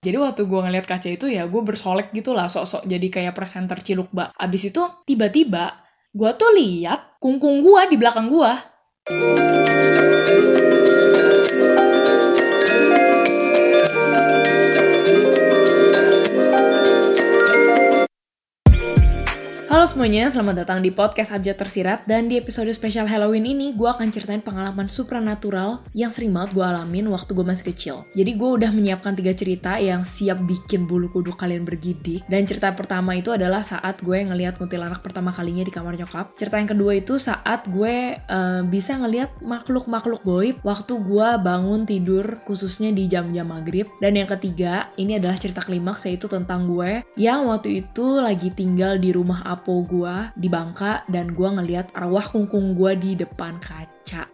[0.00, 3.84] Jadi waktu gue ngeliat kaca itu ya gue bersolek gitu lah sok-sok jadi kayak presenter
[3.84, 4.32] ciluk bak.
[4.32, 5.76] Abis itu tiba-tiba
[6.16, 8.52] gue tuh lihat kungkung gue di belakang gue.
[19.80, 22.04] Halo semuanya, selamat datang di podcast Abjad Tersirat.
[22.04, 26.60] Dan di episode spesial Halloween ini Gue akan ceritain pengalaman supranatural Yang sering banget gue
[26.60, 27.96] alamin waktu gue masih kecil.
[28.12, 32.20] Jadi gue udah menyiapkan tiga cerita Yang siap bikin bulu kuduk kalian bergidik.
[32.28, 36.36] Dan cerita pertama itu adalah saat gue ngelihat kuntilanak pertama kalinya di kamar nyokap.
[36.36, 42.36] Cerita yang kedua itu saat gue uh, bisa ngelihat makhluk-makhluk goib Waktu gue bangun tidur
[42.44, 43.88] khususnya di jam-jam maghrib.
[43.96, 49.00] Dan yang ketiga, ini adalah cerita klimaks yaitu tentang gue Yang waktu itu lagi tinggal
[49.00, 53.62] di rumah apa apo gue di Bangka dan gue ngeliat arwah kungkung gue di depan
[53.62, 54.26] kaca.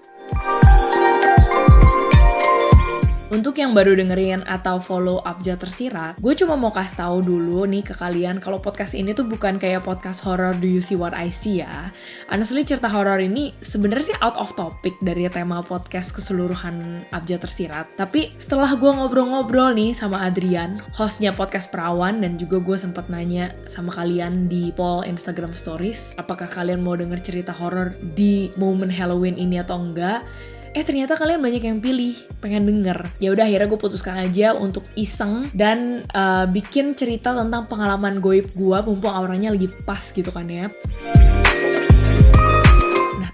[3.36, 7.84] Untuk yang baru dengerin atau follow Abjad Tersirat, gue cuma mau kasih tahu dulu nih
[7.84, 11.28] ke kalian kalau podcast ini tuh bukan kayak podcast horror Do You See What I
[11.28, 11.92] See ya.
[12.32, 17.92] Honestly cerita horror ini sebenarnya sih out of topic dari tema podcast keseluruhan Abjad Tersirat.
[18.00, 23.52] Tapi setelah gue ngobrol-ngobrol nih sama Adrian, hostnya podcast Perawan dan juga gue sempat nanya
[23.68, 29.36] sama kalian di poll Instagram Stories, apakah kalian mau denger cerita horror di momen Halloween
[29.36, 30.24] ini atau enggak?
[30.76, 32.12] Eh ternyata kalian banyak yang pilih
[32.44, 33.08] pengen denger.
[33.16, 38.52] Ya udah akhirnya gue putuskan aja untuk iseng dan uh, bikin cerita tentang pengalaman goib
[38.52, 40.68] gue mumpung auranya lagi pas gitu kan ya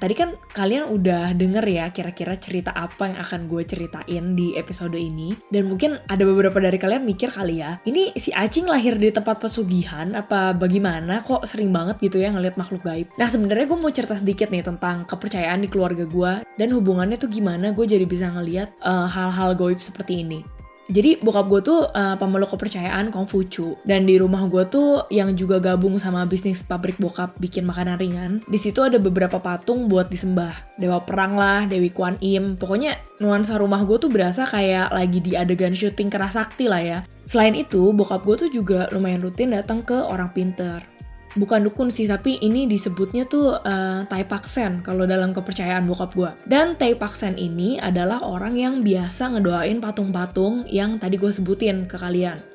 [0.02, 4.98] tadi kan kalian udah denger ya kira-kira cerita apa yang akan gue ceritain di episode
[4.98, 5.38] ini.
[5.46, 9.38] Dan mungkin ada beberapa dari kalian mikir kali ya, ini si Acing lahir di tempat
[9.38, 13.06] pesugihan apa bagaimana kok sering banget gitu ya ngeliat makhluk gaib.
[13.14, 17.30] Nah sebenarnya gue mau cerita sedikit nih tentang kepercayaan di keluarga gue dan hubungannya tuh
[17.30, 20.61] gimana gue jadi bisa ngeliat uh, hal-hal goib seperti ini.
[20.92, 25.56] Jadi bokap gue tuh uh, pemeluk kepercayaan Kongfucu dan di rumah gue tuh yang juga
[25.56, 28.32] gabung sama bisnis pabrik bokap bikin makanan ringan.
[28.44, 30.52] Di situ ada beberapa patung buat disembah.
[30.76, 32.60] Dewa perang lah, Dewi Kuan Im.
[32.60, 36.98] Pokoknya nuansa rumah gue tuh berasa kayak lagi di adegan syuting kerasakti lah ya.
[37.24, 40.92] Selain itu, bokap gue tuh juga lumayan rutin datang ke orang pinter
[41.36, 46.30] bukan dukun sih tapi ini disebutnya tuh uh, Tai Paksen kalau dalam kepercayaan bokap gue
[46.44, 51.96] dan Tai Paksen ini adalah orang yang biasa ngedoain patung-patung yang tadi gue sebutin ke
[51.96, 52.52] kalian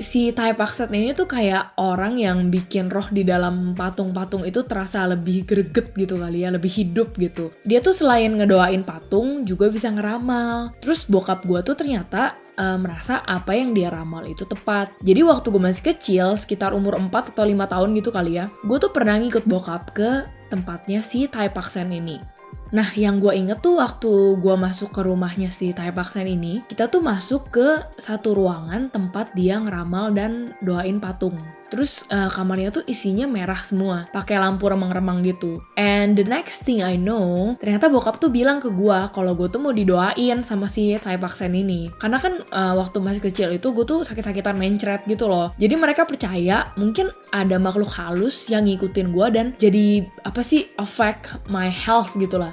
[0.00, 5.04] si Tai Paksen ini tuh kayak orang yang bikin roh di dalam patung-patung itu terasa
[5.04, 7.52] lebih greget gitu kali ya, lebih hidup gitu.
[7.68, 10.72] Dia tuh selain ngedoain patung juga bisa ngeramal.
[10.80, 14.92] Terus bokap gue tuh ternyata uh, merasa apa yang dia ramal itu tepat.
[15.00, 18.76] Jadi waktu gue masih kecil, sekitar umur 4 atau 5 tahun gitu kali ya, gue
[18.76, 22.20] tuh pernah ngikut bokap ke tempatnya si Tai Paksen ini.
[22.70, 26.86] Nah, yang gue inget tuh waktu gue masuk ke rumahnya si Tai Paksen ini, kita
[26.86, 31.34] tuh masuk ke satu ruangan tempat dia ngeramal dan doain patung.
[31.70, 35.62] Terus uh, kamarnya tuh isinya merah semua, pakai lampu remang-remang gitu.
[35.78, 39.62] And the next thing I know, ternyata bokap tuh bilang ke gue kalau gue tuh
[39.62, 41.86] mau didoain sama si Tai Paksen ini.
[42.02, 45.54] Karena kan uh, waktu masih kecil itu gue tuh sakit-sakitan mencret gitu loh.
[45.62, 51.38] Jadi mereka percaya mungkin ada makhluk halus yang ngikutin gue dan jadi apa sih affect
[51.46, 52.50] my health gitu lah.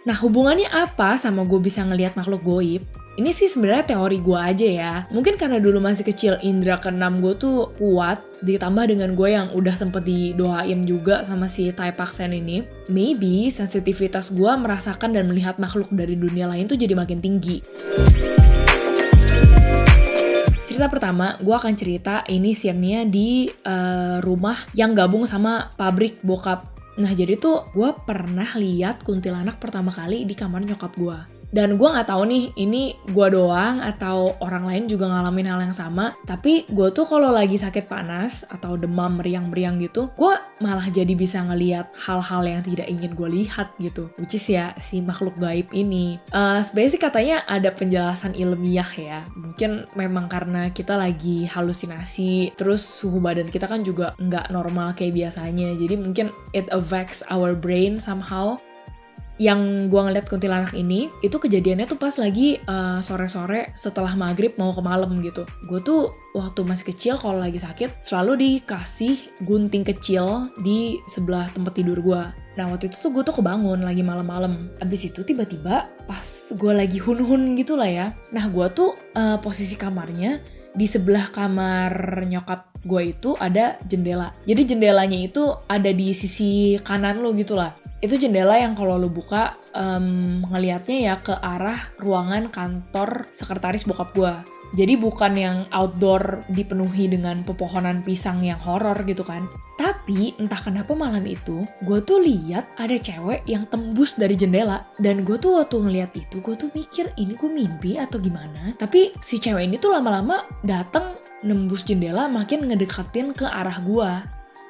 [0.00, 2.80] Nah hubungannya apa sama gue bisa ngelihat makhluk goib?
[3.20, 4.94] Ini sih sebenarnya teori gue aja ya.
[5.12, 9.76] Mungkin karena dulu masih kecil indra keenam gue tuh kuat, ditambah dengan gue yang udah
[9.76, 12.64] sempet didoain juga sama si Tai Paksen ini.
[12.88, 17.60] Maybe sensitivitas gue merasakan dan melihat makhluk dari dunia lain tuh jadi makin tinggi.
[20.64, 26.79] Cerita pertama, gue akan cerita ini scene-nya di uh, rumah yang gabung sama pabrik bokap.
[26.98, 31.88] Nah jadi tuh gue pernah lihat kuntilanak pertama kali di kamar nyokap gue dan gue
[31.88, 36.14] nggak tahu nih ini gue doang atau orang lain juga ngalamin hal yang sama.
[36.22, 41.42] Tapi gue tuh kalau lagi sakit panas atau demam meriang-meriang gitu gue malah jadi bisa
[41.42, 44.08] ngeliat hal-hal yang tidak ingin gue lihat gitu.
[44.16, 46.22] Which is ya si makhluk gaib ini.
[46.30, 49.20] Uh, sebenarnya sih katanya ada penjelasan ilmiah ya.
[49.34, 55.18] Mungkin memang karena kita lagi halusinasi terus suhu badan kita kan juga nggak normal kayak
[55.18, 55.74] biasanya.
[55.74, 58.54] Jadi mungkin it affects our brain somehow
[59.40, 62.60] yang gue ngeliat kuntilanak ini itu kejadiannya tuh pas lagi
[63.00, 65.48] sore sore-sore setelah maghrib mau ke malam gitu.
[65.64, 71.74] Gue tuh waktu masih kecil kalau lagi sakit selalu dikasih gunting kecil di sebelah tempat
[71.74, 72.22] tidur gue
[72.58, 74.68] nah waktu itu tuh gue tuh kebangun lagi malam-malam.
[74.82, 79.78] Abis itu tiba-tiba pas gue lagi hun-hun gitu lah ya nah gue tuh uh, posisi
[79.78, 84.32] kamarnya di sebelah kamar nyokap gue itu ada jendela.
[84.48, 89.12] Jadi jendelanya itu ada di sisi kanan lo gitu lah itu jendela yang kalau lu
[89.12, 94.34] buka um, ngelihatnya ya ke arah ruangan kantor sekretaris bokap gue
[94.70, 99.50] Jadi bukan yang outdoor dipenuhi dengan pepohonan pisang yang horor gitu kan.
[99.74, 105.26] Tapi entah kenapa malam itu gue tuh lihat ada cewek yang tembus dari jendela dan
[105.26, 108.70] gue tuh waktu ngeliat itu gue tuh mikir ini gue mimpi atau gimana.
[108.78, 114.12] Tapi si cewek ini tuh lama-lama datang nembus jendela makin ngedekatin ke arah gue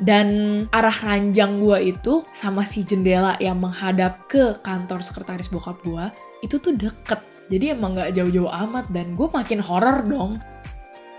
[0.01, 0.29] dan
[0.73, 6.05] arah ranjang gue itu sama si jendela yang menghadap ke kantor sekretaris bokap gue
[6.41, 7.21] itu tuh deket
[7.51, 10.39] jadi emang gak jauh-jauh amat dan gue makin horror dong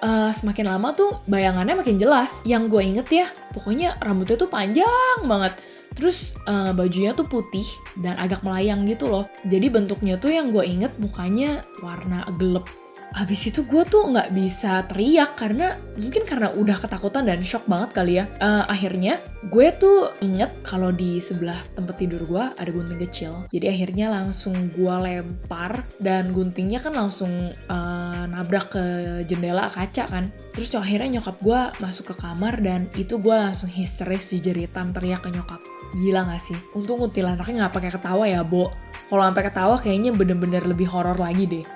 [0.01, 2.41] uh, semakin lama tuh bayangannya makin jelas.
[2.43, 5.53] Yang gue inget ya, pokoknya rambutnya tuh panjang banget.
[5.93, 7.65] Terus uh, bajunya tuh putih
[8.01, 9.29] dan agak melayang gitu loh.
[9.45, 12.67] Jadi bentuknya tuh yang gue inget mukanya warna gelap
[13.11, 17.89] Habis itu gue tuh nggak bisa teriak karena mungkin karena udah ketakutan dan shock banget
[17.91, 18.25] kali ya.
[18.39, 19.19] Uh, akhirnya
[19.51, 23.51] gue tuh inget kalau di sebelah tempat tidur gue ada gunting kecil.
[23.51, 28.83] Jadi akhirnya langsung gue lempar dan guntingnya kan langsung uh, nabrak ke
[29.27, 30.31] jendela kaca kan.
[30.55, 35.35] Terus akhirnya nyokap gue masuk ke kamar dan itu gue langsung histeris dijeritan teriak ke
[35.35, 35.59] nyokap.
[35.99, 36.55] Gila gak sih?
[36.71, 38.71] Untung kuntilanaknya nggak pakai ketawa ya, Bo.
[39.11, 41.67] Kalau sampai ketawa kayaknya bener-bener lebih horor lagi deh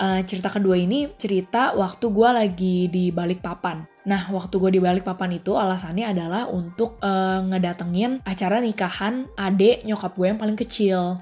[0.00, 3.84] uh, cerita kedua ini cerita waktu gue lagi di balik papan.
[4.06, 9.82] Nah, waktu gue di balik papan itu alasannya adalah untuk uh, ngedatengin acara nikahan adik
[9.82, 11.18] nyokap gue yang paling kecil.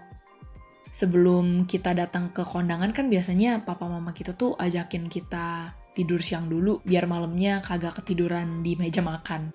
[0.95, 6.47] Sebelum kita datang ke kondangan kan biasanya papa mama kita tuh ajakin kita tidur siang
[6.47, 9.51] dulu biar malamnya kagak ketiduran di meja makan.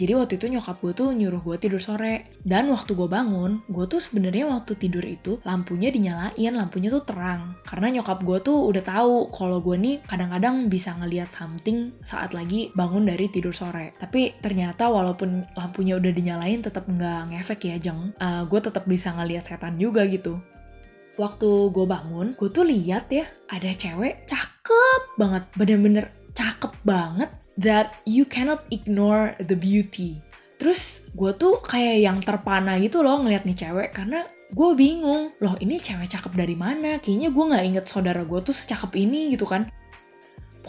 [0.00, 2.32] Jadi waktu itu nyokap gue tuh nyuruh gue tidur sore.
[2.40, 7.60] Dan waktu gue bangun, gue tuh sebenarnya waktu tidur itu lampunya dinyalain, lampunya tuh terang.
[7.68, 12.72] Karena nyokap gue tuh udah tahu kalau gue nih kadang-kadang bisa ngeliat something saat lagi
[12.72, 13.92] bangun dari tidur sore.
[14.00, 18.16] Tapi ternyata walaupun lampunya udah dinyalain tetap nggak ngefek ya jeng.
[18.16, 20.40] Uh, gue tetap bisa ngeliat setan juga gitu.
[21.20, 27.28] Waktu gue bangun, gue tuh lihat ya ada cewek cakep banget, bener-bener cakep banget
[27.62, 30.18] that you cannot ignore the beauty.
[30.58, 34.22] Terus gue tuh kayak yang terpana gitu loh ngeliat nih cewek karena
[34.52, 38.52] gue bingung loh ini cewek cakep dari mana kayaknya gue nggak inget saudara gue tuh
[38.52, 39.72] secakep ini gitu kan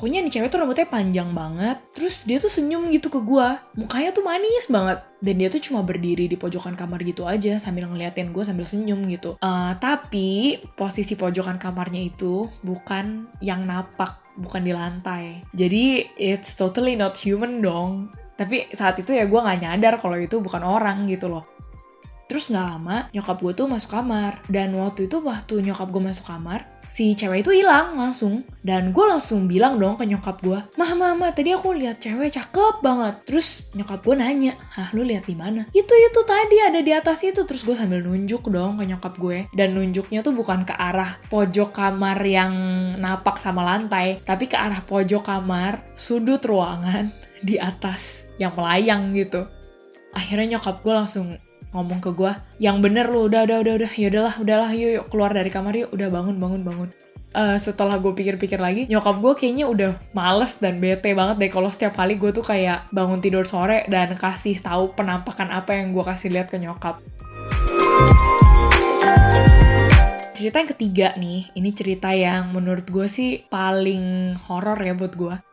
[0.04, 3.48] pokoknya nih cewek tuh rambutnya panjang banget terus dia tuh senyum gitu ke gue
[3.80, 7.88] mukanya tuh manis banget dan dia tuh cuma berdiri di pojokan kamar gitu aja sambil
[7.88, 14.66] ngeliatin gue sambil senyum gitu uh, tapi posisi pojokan kamarnya itu bukan yang napak bukan
[14.66, 15.46] di lantai.
[15.54, 18.10] Jadi it's totally not human dong.
[18.34, 21.46] Tapi saat itu ya gue gak nyadar kalau itu bukan orang gitu loh.
[22.28, 24.40] Terus gak lama nyokap gue tuh masuk kamar.
[24.48, 28.44] Dan waktu itu waktu nyokap gue masuk kamar, si cewek itu hilang langsung.
[28.64, 32.86] Dan gue langsung bilang dong ke nyokap gue mah mama tadi aku lihat cewek cakep
[32.86, 33.16] banget.
[33.28, 35.68] Terus nyokap gue nanya hah lu lihat di mana?
[35.74, 37.44] Itu itu tadi ada di atas itu.
[37.44, 39.50] Terus gue sambil nunjuk dong ke nyokap gue.
[39.52, 42.54] Dan nunjuknya tuh bukan ke arah pojok kamar yang
[43.00, 47.10] napak sama lantai tapi ke arah pojok kamar sudut ruangan
[47.48, 49.44] di atas yang melayang gitu.
[50.14, 51.28] Akhirnya nyokap gue langsung
[51.74, 52.32] ngomong ke gue
[52.62, 55.74] yang bener lu udah udah udah udah ya udahlah udahlah yuk yuk keluar dari kamar
[55.74, 56.90] yuk udah bangun bangun bangun.
[57.34, 61.74] Uh, setelah gue pikir-pikir lagi nyokap gue kayaknya udah males dan bete banget deh kalau
[61.74, 66.06] setiap kali gue tuh kayak bangun tidur sore dan kasih tahu penampakan apa yang gue
[66.06, 67.02] kasih lihat ke nyokap.
[70.38, 75.53] Cerita yang ketiga nih ini cerita yang menurut gue sih paling horor ya buat gue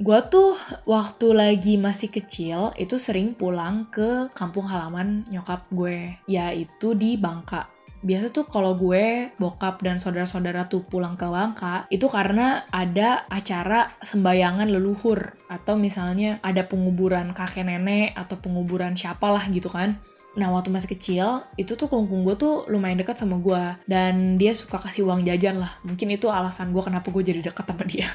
[0.00, 0.56] gue tuh
[0.88, 7.68] waktu lagi masih kecil itu sering pulang ke kampung halaman nyokap gue, yaitu di Bangka.
[8.00, 13.92] Biasa tuh kalau gue, bokap dan saudara-saudara tuh pulang ke Bangka, itu karena ada acara
[14.00, 20.00] sembayangan leluhur atau misalnya ada penguburan kakek nenek atau penguburan siapa lah gitu kan.
[20.40, 24.56] Nah waktu masih kecil itu tuh kungkung gue tuh lumayan dekat sama gue dan dia
[24.56, 25.76] suka kasih uang jajan lah.
[25.84, 28.08] Mungkin itu alasan gue kenapa gue jadi dekat sama dia.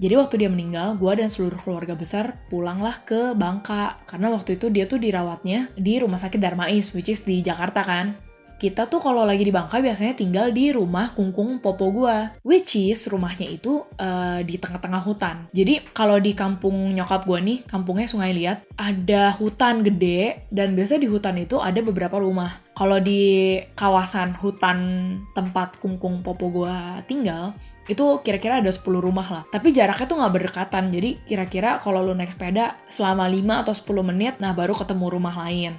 [0.00, 4.00] Jadi waktu dia meninggal, gue dan seluruh keluarga besar pulanglah ke Bangka.
[4.08, 8.16] Karena waktu itu dia tuh dirawatnya di rumah sakit Darmais, which is di Jakarta kan.
[8.60, 12.32] Kita tuh kalau lagi di Bangka biasanya tinggal di rumah kungkung popo gue.
[12.40, 15.36] Which is rumahnya itu uh, di tengah-tengah hutan.
[15.52, 20.96] Jadi kalau di kampung nyokap gue nih, kampungnya Sungai Liat, ada hutan gede dan biasa
[20.96, 22.52] di hutan itu ada beberapa rumah.
[22.76, 24.78] Kalau di kawasan hutan
[25.36, 27.56] tempat kungkung popo gue tinggal,
[27.88, 29.42] itu kira-kira ada 10 rumah lah.
[29.48, 34.10] Tapi jaraknya tuh nggak berdekatan, jadi kira-kira kalau lu naik sepeda selama 5 atau 10
[34.12, 35.78] menit, nah baru ketemu rumah lain.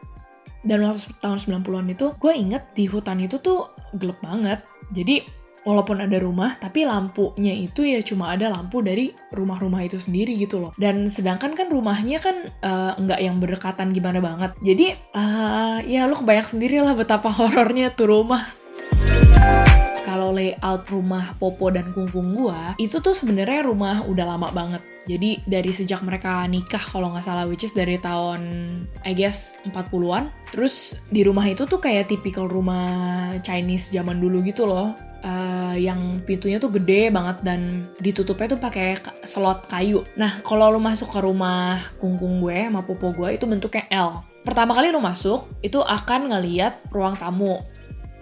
[0.61, 4.61] Dan waktu tahun 90-an itu, gue inget di hutan itu tuh gelap banget.
[4.93, 10.37] Jadi walaupun ada rumah, tapi lampunya itu ya cuma ada lampu dari rumah-rumah itu sendiri
[10.37, 10.71] gitu loh.
[10.77, 14.51] Dan sedangkan kan rumahnya kan uh, nggak yang berdekatan gimana banget.
[14.61, 18.60] Jadi uh, ya lu kebanyak sendiri lah betapa horornya tuh rumah
[20.61, 24.85] layout rumah Popo dan Kungkung gua, itu tuh sebenarnya rumah udah lama banget.
[25.09, 28.41] Jadi dari sejak mereka nikah kalau nggak salah, which is dari tahun
[29.01, 30.29] I guess 40-an.
[30.53, 34.93] Terus di rumah itu tuh kayak tipikal rumah Chinese zaman dulu gitu loh
[35.25, 40.05] uh, yang pintunya tuh gede banget dan ditutupnya tuh pakai slot kayu.
[40.17, 44.21] Nah, kalau lo masuk ke rumah kungkung gue sama popo gue itu bentuknya L.
[44.41, 47.61] Pertama kali lo masuk, itu akan ngeliat ruang tamu.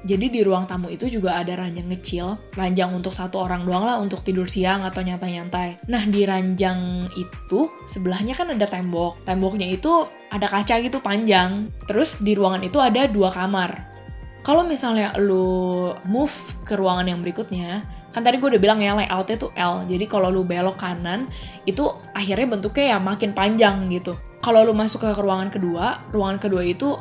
[0.08, 4.00] Jadi di ruang tamu itu juga ada ranjang kecil, ranjang untuk satu orang doang lah
[4.00, 5.88] untuk tidur siang atau nyantai-nyantai.
[5.92, 11.68] Nah di ranjang itu sebelahnya kan ada tembok, temboknya itu ada kaca gitu panjang.
[11.84, 13.90] Terus di ruangan itu ada dua kamar
[14.40, 17.84] kalau misalnya lu move ke ruangan yang berikutnya,
[18.16, 21.28] kan tadi gue udah bilang ya layoutnya tuh L, jadi kalau lu belok kanan,
[21.68, 21.84] itu
[22.16, 24.16] akhirnya bentuknya ya makin panjang gitu.
[24.40, 26.96] Kalau lu masuk ke ruangan kedua, ruangan kedua itu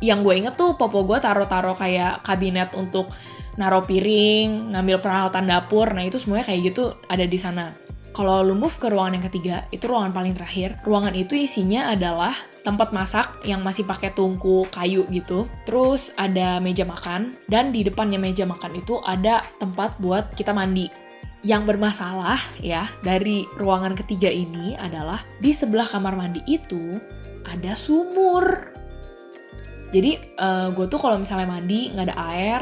[0.00, 3.12] yang gue inget tuh popo gue taruh-taruh kayak kabinet untuk
[3.60, 7.76] naruh piring, ngambil peralatan dapur, nah itu semuanya kayak gitu ada di sana.
[8.10, 10.82] Kalau lu move ke ruangan yang ketiga, itu ruangan paling terakhir.
[10.82, 12.34] Ruangan itu isinya adalah
[12.66, 15.46] tempat masak yang masih pakai tungku kayu gitu.
[15.64, 20.90] Terus ada meja makan dan di depannya meja makan itu ada tempat buat kita mandi.
[21.40, 26.98] Yang bermasalah ya dari ruangan ketiga ini adalah di sebelah kamar mandi itu
[27.46, 28.79] ada sumur.
[29.90, 32.60] Jadi uh, gue tuh kalau misalnya mandi nggak ada air,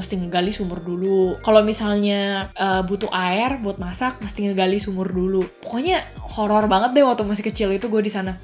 [0.00, 1.36] mesti ngegali sumur dulu.
[1.44, 5.44] Kalau misalnya uh, butuh air buat masak, mesti ngegali sumur dulu.
[5.60, 6.04] Pokoknya
[6.36, 8.40] horor banget deh waktu masih kecil itu gue di sana.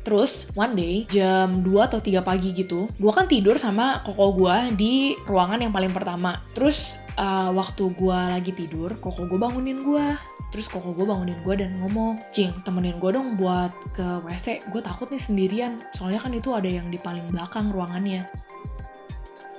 [0.00, 4.56] Terus one day jam 2 atau 3 pagi gitu, gue kan tidur sama koko gue
[4.72, 6.40] di ruangan yang paling pertama.
[6.56, 10.06] Terus uh, waktu gue lagi tidur, koko gue bangunin gue.
[10.48, 14.70] Terus koko gue bangunin gue dan ngomong, Cing, temenin gue dong buat ke WC.
[14.72, 18.24] Gue takut nih sendirian, soalnya kan itu ada yang di paling belakang ruangannya.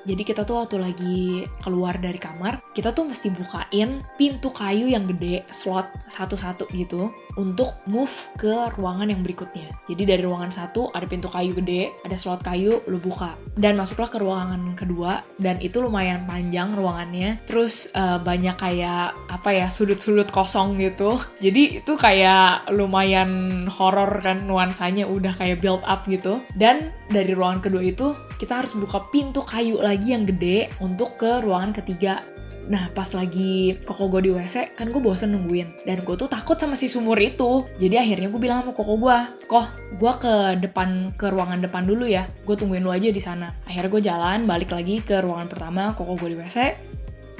[0.10, 5.06] Jadi kita tuh waktu lagi keluar dari kamar, kita tuh mesti bukain pintu kayu yang
[5.06, 9.70] gede, slot satu-satu gitu, untuk move ke ruangan yang berikutnya.
[9.86, 13.38] Jadi dari ruangan satu ada pintu kayu gede, ada slot kayu, lu buka.
[13.54, 17.46] Dan masuklah ke ruangan kedua, dan itu lumayan panjang ruangannya.
[17.46, 21.22] Terus uh, banyak kayak, apa ya, sudut-sudut kosong gitu.
[21.46, 26.42] Jadi itu kayak lumayan horror kan nuansanya udah kayak build up gitu.
[26.58, 31.44] Dan dari ruangan kedua itu, kita harus buka pintu kayu lagi yang gede untuk ke
[31.44, 32.24] ruangan ketiga.
[32.70, 36.54] Nah pas lagi koko gue di WC kan gue bosen nungguin dan gue tuh takut
[36.54, 37.66] sama si sumur itu.
[37.82, 39.18] Jadi akhirnya gue bilang sama koko gue,
[39.50, 42.30] kok gue ke depan ke ruangan depan dulu ya.
[42.46, 43.50] Gue tungguin lu aja di sana.
[43.66, 46.58] Akhirnya gue jalan balik lagi ke ruangan pertama koko gue di WC.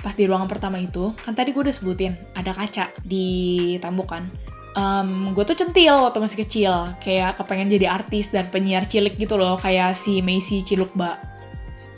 [0.02, 4.26] Pas di ruangan pertama itu kan tadi gue udah sebutin ada kaca di tembok kan.
[4.74, 9.34] Um, gue tuh centil waktu masih kecil kayak kepengen jadi artis dan penyiar cilik gitu
[9.34, 11.29] loh kayak si Macy Cilukba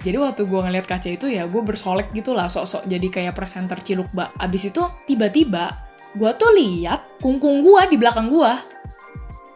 [0.01, 3.77] jadi waktu gue ngeliat kaca itu ya gue bersolek gitu lah sok-sok jadi kayak presenter
[3.77, 4.33] Cilukba.
[4.41, 5.77] Abis itu tiba-tiba
[6.17, 8.51] gue tuh lihat kungkung gue di belakang gue.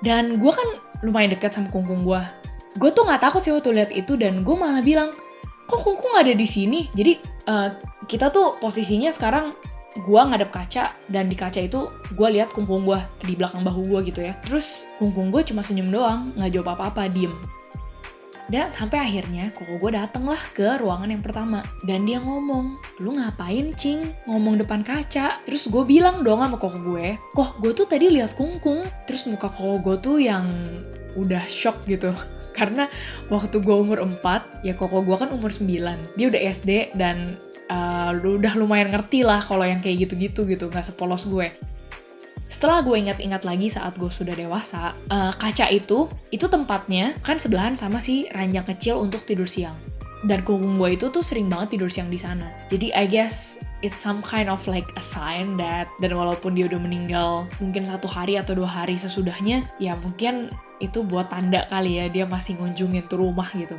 [0.05, 0.67] Dan gue kan
[1.01, 2.21] lumayan dekat sama kungkung gue.
[2.77, 5.09] Gue tuh nggak takut sih waktu lihat itu dan gue malah bilang,
[5.65, 6.93] kok kungkung ada di sini?
[6.93, 7.17] Jadi
[7.49, 7.69] uh,
[8.05, 9.57] kita tuh posisinya sekarang
[9.95, 14.13] gue ngadep kaca dan di kaca itu gue lihat kungkung gue di belakang bahu gue
[14.13, 14.37] gitu ya.
[14.45, 17.33] Terus kungkung gue cuma senyum doang, nggak jawab apa-apa, diem.
[18.45, 21.65] Dan sampai akhirnya koko gue dateng lah ke ruangan yang pertama.
[21.81, 25.41] Dan dia ngomong, lu ngapain cing ngomong depan kaca?
[25.41, 28.85] Terus gue bilang dong sama koko gue, kok gue tuh tadi lihat kungkung.
[29.09, 30.45] Terus muka koko gue tuh yang
[31.17, 32.13] udah shock gitu.
[32.57, 32.87] Karena
[33.27, 36.15] waktu gue umur 4, ya koko gue kan umur 9.
[36.15, 37.35] Dia udah SD dan
[37.67, 41.51] uh, udah lumayan ngerti lah kalau yang kayak gitu-gitu gitu, gak sepolos gue
[42.45, 47.73] setelah gue ingat-ingat lagi saat gue sudah dewasa, uh, kaca itu, itu tempatnya kan sebelahan
[47.73, 49.75] sama si ranjang kecil untuk tidur siang.
[50.25, 52.49] Dan kungkung gue itu tuh sering banget tidur siang di sana.
[52.69, 56.81] Jadi I guess it's some kind of like a sign that dan walaupun dia udah
[56.81, 60.49] meninggal mungkin satu hari atau dua hari sesudahnya, ya mungkin
[60.81, 63.77] itu buat tanda kali ya dia masih ngunjungin tuh rumah gitu.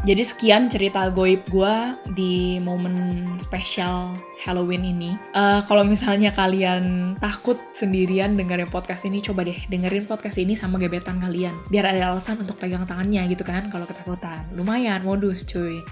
[0.00, 1.74] Jadi sekian cerita goib gue
[2.16, 5.12] di momen spesial Halloween ini.
[5.36, 10.80] Uh, kalau misalnya kalian takut sendirian dengerin podcast ini, coba deh dengerin podcast ini sama
[10.80, 11.52] gebetan kalian.
[11.68, 14.48] Biar ada alasan untuk pegang tangannya gitu kan kalau ketakutan.
[14.56, 15.84] Lumayan modus cuy.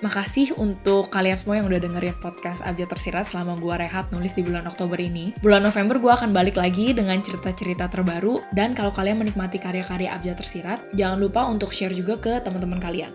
[0.00, 4.40] Makasih untuk kalian semua yang udah dengerin podcast Abjad Tersirat selama gue rehat nulis di
[4.40, 5.36] bulan Oktober ini.
[5.44, 8.40] Bulan November gue akan balik lagi dengan cerita-cerita terbaru.
[8.56, 13.12] Dan kalau kalian menikmati karya-karya Abjad Tersirat, jangan lupa untuk share juga ke teman-teman kalian.